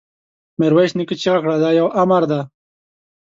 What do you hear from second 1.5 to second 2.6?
دا يو امر دی!